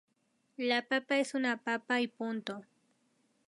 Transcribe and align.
La 0.57 0.81
papa 0.81 1.19
es 1.19 1.35
una 1.35 1.57
papa 1.63 2.01
y 2.01 2.07
punto. 2.07 2.65